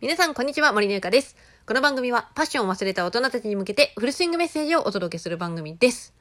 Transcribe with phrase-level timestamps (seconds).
[0.00, 0.72] 皆さん、こんにちは。
[0.72, 1.34] 森のゆかです。
[1.66, 6.14] この番組は、パッションを忘れた大人たちに向けて、フルスイングメッセージをお届けする番組です。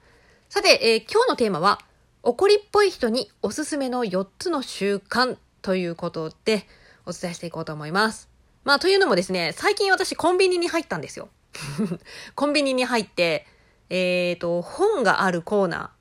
[0.49, 1.79] さて、えー今日のテーマは、
[2.23, 6.65] 怒りっぽい人におすすめの4つの習慣ということで、
[7.05, 8.31] お伝えしていこうと思います。
[8.63, 11.29] まあ、というのもですね、最近私、コンビニに入ったんですよ。
[12.33, 13.45] コンビニに入って、
[13.91, 15.93] えっ、と、本があるコーナ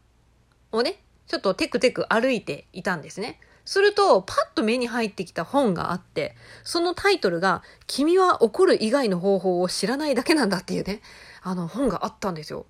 [0.72, 3.38] ーをね、ちょっとテクテク歩いていたんですね。
[3.66, 11.02] すると、パッと目に入ってきた本があって、そのタイトルが、君は怒る以外の方法を知らないだけなんだっていうね、
[11.43, 12.64] あの本があったんですよ。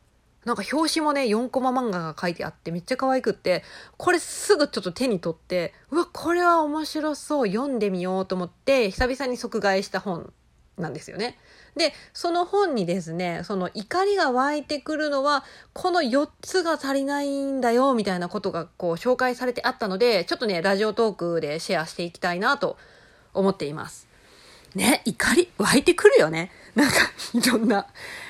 [0.46, 3.62] なんか表紙もね、4コマ漫画が書いてあってめっちゃ可愛くって、
[3.98, 10.32] これすぐちょっと手に取って、うわ、これは面白そう、読んでみようと思って、久々に即買いした本
[10.78, 11.36] なんですよね。
[11.76, 15.44] で、その本にですね、その怒りが湧いてくるのは、
[15.74, 22.78] この4つが足りないんだよ、みたいなことがこう紹介されてあったので、ちょっとね、ラジオトークでシェアしていきたいなと
[23.34, 24.06] 思っています。
[24.74, 26.50] ね、怒り湧いてくるよね。
[26.74, 26.96] なんか、
[27.34, 27.86] いろんな。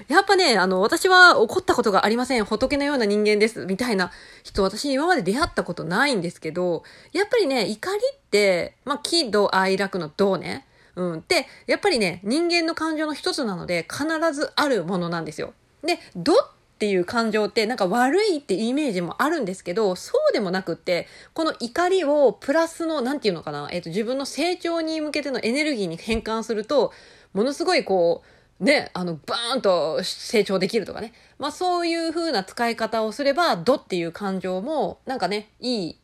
[0.09, 2.45] やっぱね、あの、私は怒ったことがありません。
[2.45, 3.67] 仏のような人間です。
[3.67, 4.13] みたいな
[4.45, 10.67] 人、私今まで出会ったことないんですけど、やっぱりね、怒りって、まあ、喜怒哀楽の怒ね。
[10.97, 11.25] うん。
[11.29, 15.53] で、やっぱりね、人間の感情の一つなので、必ずあるものなんですよ。
[15.83, 16.33] で、怒
[16.77, 26.93] っていう感情ってなんか悪いってイメージもあるんですけど、そうでもなくって、この怒りをプラスの、なんていうのかな、えっ、と、自分の成長に向けてのエネルギーに変換すると、
[27.33, 28.23] ものすごいこ
[28.61, 31.13] う、ね、あの、バーンと成長できるとかね。
[31.39, 35.99] まあそういう風な使い方をすれば、ドっていう感情も、なんかね、いい、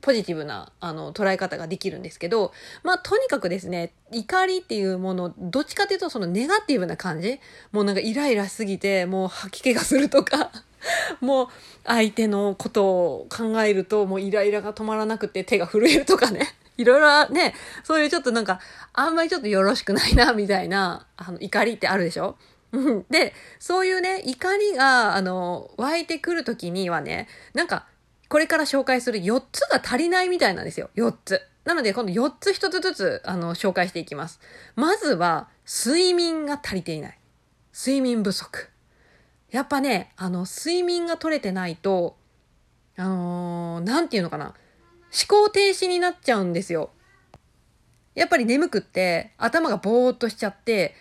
[0.00, 2.52] ポジティブな、あの、捉え方ができるんですけど、
[2.82, 7.40] まあとにかくですね、怒りっていうもの、どっちかというとそのネガティブな感じ
[7.72, 10.50] もうなんかイライラしすぎて、もう吐き気がするとか、
[11.20, 11.48] もう
[11.84, 16.54] 相手のことを考えると、もうイライラが止まらなくて手が震えるとかね。
[16.76, 18.60] いろいろね、そういうちょっとなんか、
[18.92, 22.36] あんまりちょっとよろしくないな、みたいな、あの、怒りってあるでしょ？
[22.72, 27.86] う んで、そういうね、怒りが、あの、湧いてくるときにはね、なんか、
[28.28, 30.90] これから紹介する4つが足りないみたいなんですよ。
[30.96, 31.40] 4つ。
[31.64, 34.40] なので、この4つ1つずつ、あの、紹介していきます。
[34.76, 37.18] まずは、睡眠が足りていない。
[37.76, 38.68] 睡眠不足。
[39.50, 42.16] やっぱね、あの、睡眠が取れてないと、
[42.96, 44.46] あのーなんていうのかな。
[44.46, 44.54] 思
[45.28, 46.90] 考停止になっちゃうんですよ。
[48.14, 50.94] やっぱり眠くって頭がぼーっとしちゃって、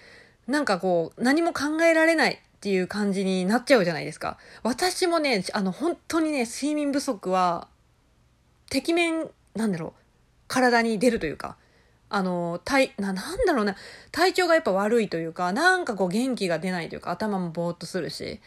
[0.48, 4.40] なんかこう何も考えられないっていう感じになっちゃうじゃないですか。
[4.64, 7.68] 私もね、あの本当にね、睡眠不足は、
[8.72, 9.94] てきめん、なんだろう、
[10.48, 11.58] 体に出るというか、
[12.10, 13.76] あの、体、な、なんだろうな、
[14.12, 18.42] 体調がやっぱ悪いというか、なんかこう元気が出ないというか、頭もぼーっとするし、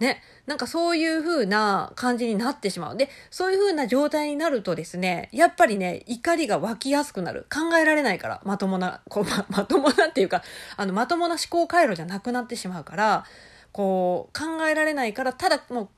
[0.00, 2.96] ね、なんかそういう風な感じになってしまう。
[2.96, 7.46] で、そういう風な状態になるとですね、やっぱりね、怒りが湧きやすくなる。
[7.52, 10.42] 考えられないから、まともな、こう、ま、まともなっていうか、
[10.76, 13.26] あの、まともな思考回路じゃなくなってしまうから、
[13.72, 15.90] こう、考えられないから、ただも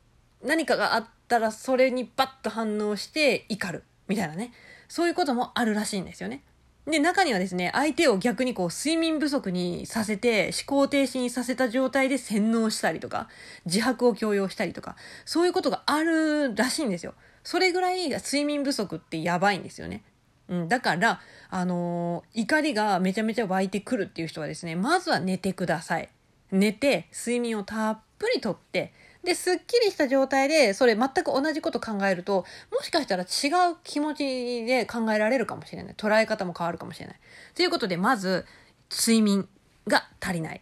[0.42, 3.84] う、何かがあったら、それにバッと反応して怒る。
[4.08, 4.52] みたいなね。
[4.88, 6.42] そういうこともあるらしいんですよね。
[6.86, 13.28] で、中にはですね、相手を逆にこう、睡眠不足にさせて、思考停止にさせた状態で洗脳したりとか、
[13.66, 17.14] 自白を強要したりとか、そういうことがあるらしいんですよ。
[17.44, 20.02] それぐらい睡眠不足ってやばいんですよね。
[20.48, 26.08] うん、だから、あのー怒りがめちゃめちゃ湧いてくるっていう人はですね、まずは寝てください。
[26.52, 28.92] 寝て、睡眠をたっぷりとって、
[29.24, 35.94] で、すっきりした状態で、それ全く同じこと考えると、もしかしたら違う気持ちで考えられるかもしれない。
[35.96, 37.16] 捉え方も変わるかもしれない。
[37.54, 38.44] ということで、まず、
[38.90, 39.48] 睡眠
[39.86, 40.60] が足りない。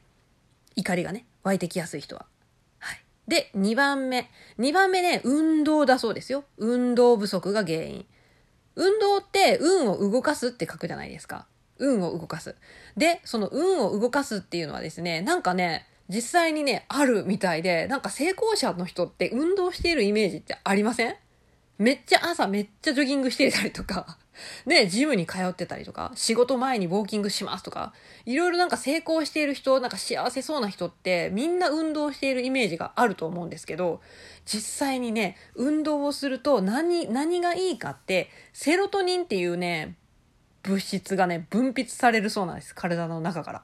[0.76, 2.26] 怒りがね、湧いてきやすい人は。
[2.78, 3.02] はい。
[3.26, 4.30] で、2番目。
[4.58, 6.44] 2番目ね、運動だそうですよ。
[6.58, 8.06] 運動不足が原因。
[8.76, 11.46] 運動って運を動かすって書くじゃないですか。
[11.80, 12.54] 運を動かす。
[12.96, 21.16] で、その運を動かすっていうのはですね、なんかね、実際にね、あるみたいで、なんか成功者の人って運動しているイメージってありません？
[21.78, 24.18] めっちゃ朝めっちゃジョギングしてたりとか、
[24.66, 27.94] ね、ジムに通ってたりとか、仕事前にウォーキングしますとか、
[28.26, 34.02] いろいろなんか成功している人、なんか幸せそうな人ってみんな運動しているイメージがあると思うんですけど、
[34.44, 39.94] 実際にね、運動をすると何、何がいいかって、セロトニンっていうね、
[40.62, 42.74] 物質がね、分泌されるそうなんです。
[42.74, 43.62] 体の中から。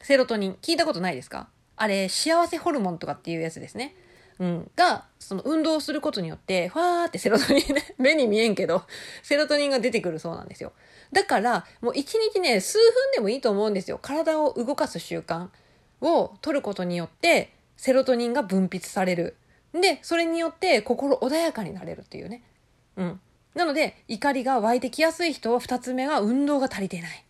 [0.00, 1.48] セロトニン、聞いたことないですか？
[1.76, 3.94] あれ、幸せホルモンとかっていうやつですね。
[4.38, 4.70] うん。
[4.76, 8.84] が、その運動することによって、ふわーってセロトニンね、 目に見えんけど、
[9.22, 10.72] セロトニンが出てくるそうなんですよ。
[11.12, 13.98] だから、もう一日ね、数分でもいいと思うんですよ。
[14.00, 15.48] 体を動かす習慣
[16.00, 19.36] を取ることによって、セロトニンが分泌される。
[19.72, 22.42] で、それによって心穏やかになれるっていうね。
[22.96, 23.20] うん。
[23.56, 27.22] なので、怒りが湧いてきやすい人は二つ目は運動が足りてないっ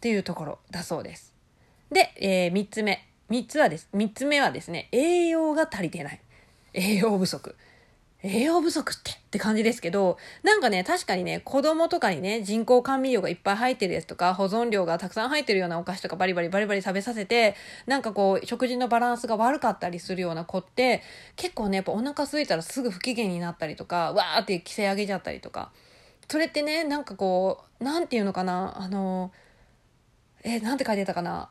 [0.00, 1.34] ていうところだそうです。
[1.90, 3.04] で、えー、3つ目。
[3.30, 6.20] 3つはです、3つ目はですね、栄養が足りてない。
[6.72, 7.56] 栄養不足。
[8.24, 21.02] 栄養不足ってって感じですけど、なんかね、確かにね、子供とかにね、人工甘味料がいっぱい入ってるやつとか、保存料がたくさん入ってるようなお菓子とかバリバリバリバリ食べさせて、なんかこう、食事のバランスが悪かったりするような子って、
[21.34, 25.72] 結構ね、やっぱお腹空いたらすぐ不機嫌になったりとか、わーって規制上げちゃったりとか。
[26.28, 29.32] それってね、なんかこう、なんていうのかな、あの、
[30.44, 31.50] え、なんて書いてたかな。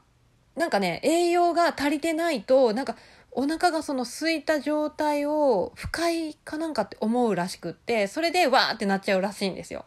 [0.56, 2.95] なんかね、栄養が足りてないと、なんか、
[3.31, 9.86] お腹がその空いた状態を不快かなんかって思うらしくってそれでわーってなっちゃうらしいんですよ。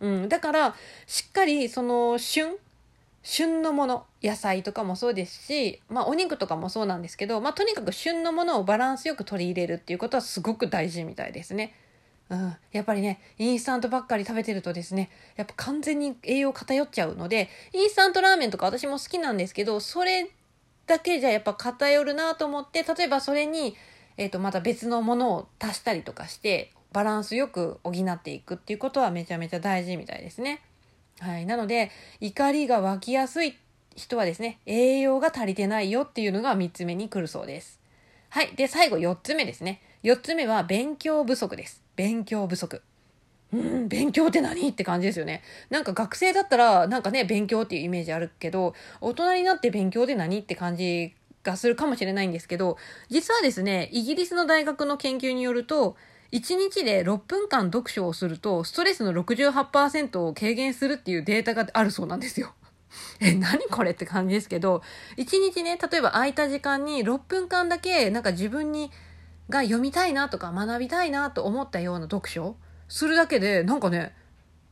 [0.00, 0.74] うん、だから
[1.06, 2.56] しっかりその旬
[3.22, 11.74] 旬のもの野菜とかもそうですし、まあ、お肉とかもそうなんですけど、まあ、とにかく旬のものをバランスよく取り入れるっていうことはすごく大事みたいですね。
[12.30, 20.30] うん、やっぱりねインスタントばっかり食べてるとですねやっぱ完全に栄養偏っちゃうのでインスタントラーメンとか私も好きなんですけどそれ
[20.90, 23.76] だけじゃやっぱ偏るなと思って例えばそれに、
[24.16, 30.62] えー、とまた別のものを足したりとかしてバランスよく補っていくっていうことはめちゃめちゃ大事みたいですね。
[31.20, 31.46] はい。
[31.46, 33.56] なので、怒りが湧きやすい
[33.94, 37.78] 人はですね、栄養が足りてないよっていうのが3つ目に来るそうです。
[38.30, 38.54] はい。
[38.56, 39.80] で、最後4つ目ですね。
[40.02, 41.84] 4つ目は勉強不足です。
[41.94, 42.82] 勉強不足。
[43.52, 44.68] うん、勉強って何？
[44.68, 45.42] って感じですよね。
[45.70, 50.38] なんか学生だったら、なんかね、勉強っていうイメージあるけど、大人になって勉強って何？
[50.38, 52.76] って感じがするかもしれないんですけど、
[53.08, 55.96] 実はですね、イギリスの大学の研究によると、
[56.32, 62.52] 1日で6分間読書をすると、ストレスの68%を軽減するっていうデータがあるそうなんですよ。
[63.20, 64.82] え、何これって感じですけど、
[65.16, 68.90] 1日ね、例えば空いた時間に6分間だけ、なんか自分に、
[69.48, 72.54] が読みたいなとか学びたいなと思ったような読書
[72.90, 74.12] するだけで、なんかね、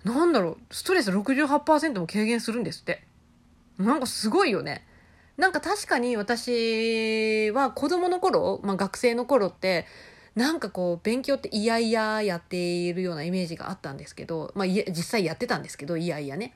[0.05, 3.05] なんだろう、ストレス68%も軽減するんですって。
[3.79, 4.85] なんかすごいよね。
[5.37, 9.87] なんか確かに私は子供の頃、まあ学生の頃って、
[10.35, 16.55] なんかこう勉強っていやいややっているようなイメージがあったんですけど、まあ実際やってたんですけど、いやいやね。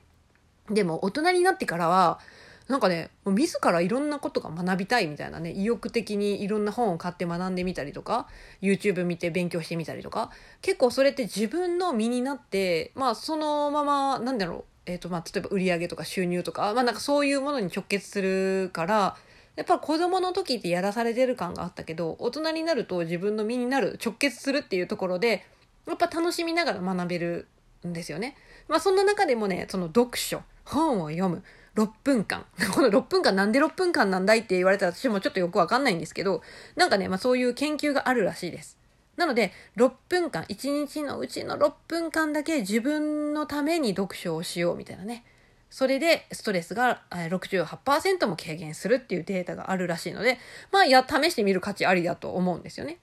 [0.69, 2.19] でも大人になってからは、
[2.67, 8.27] なんかね、自らいろんなことが学びたいみたいなね、意欲的にいろんな本を買って学んでみたりとか、
[8.61, 10.31] YouTube 見て勉強してみたりとか、
[10.61, 19.17] 結構それって自分の身になって、まあそのまま、なんだろう、えっ、ー、とまあ例えば売り上げとか収入とか、まあなんかそういうものに直結するから、
[19.55, 25.45] やっぱ子供の時ってやらされてる感があったけど、大人になると自分の身になる、直結するっていうところで、
[25.85, 27.47] やっぱ楽しみながら学べる
[27.85, 28.35] んですよね。
[28.67, 31.43] まあそんな中でもね、その読書、本を読む、
[31.75, 32.45] 6分間。
[32.73, 36.41] この6分間なんで6分間なんだいって言われたら私もちょっとよくわかんないんですけど、
[36.75, 38.77] なんかね、まあそういう研究があるらしいです。
[39.15, 45.25] なので、6分間、1日のうちの6分間だけ自分のために読書をしようみたいなね。
[45.69, 50.37] それでストレスが68%も軽減するっていうデータがあるらしいので、
[50.71, 52.99] まあ、や、試してみる価値ありだと思うんですよね。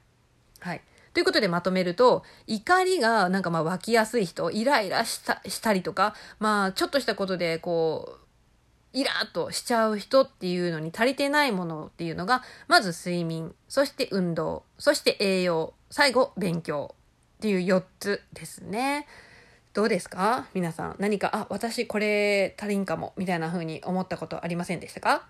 [0.60, 0.80] はい。
[1.12, 8.19] ということでまとめると、怒りがなんかまあ湧きやすい人、イライラしたしたりとか、まあちょっとしたことでこう、
[8.92, 16.94] イラッとしちゃう人っていうのに足りてないものっていうのが、まず睡眠、そして運動、そして栄養、最後勉強
[17.38, 19.06] っていう4つですね。
[19.72, 20.48] どうですか？
[20.54, 20.96] 皆さん。
[20.98, 25.28] 何か、あ、私これ足りんかも、みたいな風に思ったことありませんでしたか？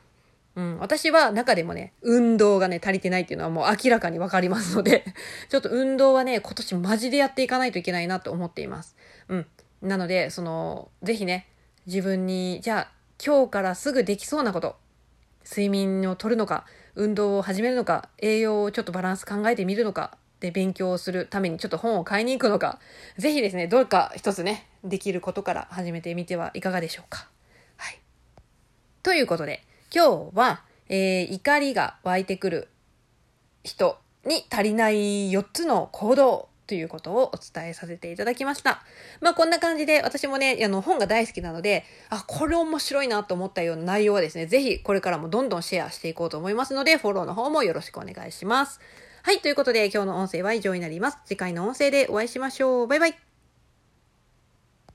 [0.57, 5.05] うん、私は中でもね、運動がね、足りてないっていうのはもう明らかにわかりますので
[5.49, 8.97] ちょっと運動はね、今年マジでやっていかないといけないなと思っています。
[9.29, 9.47] うん。
[9.83, 11.47] なので、その、ぜひね、
[11.87, 14.77] 自分に、じゃあ、今日からすぐできそうなこと、
[15.45, 22.79] 睡眠をとるのか、運動を始めるのか、栄養をちょっとバランス考えてみるのか、で勉強をするためにちょっと本を買いに行くのか、
[23.19, 27.29] ぜひですね、どうか一つね、できることから始めてみてはいかがでしょうか。
[27.77, 28.01] はい。
[29.03, 32.69] ということで、今日は、えー、怒りが湧いてくる
[33.65, 38.85] 人に足りない4つの行動ということをお伝えさせていただきました。
[39.21, 48.79] まあこんな感じで私もね、あの本が大好きなので、あ、これ面白いなと思ったような内容はですね、ぜひこれからもどんどんシェアしていこうと思いますので、フォローの方もよろしくお願いします。
[49.25, 51.19] はい、ということで今日の音声は以上になります。
[51.25, 52.87] 次回の音声でお会いしましょう。
[52.87, 53.30] バイバイ。